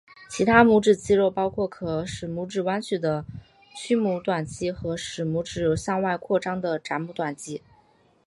[0.31, 3.23] 其他拇指肌肉包括可使拇指弯曲的
[3.75, 7.61] 屈拇短肌和使拇指向外张开的展拇短肌。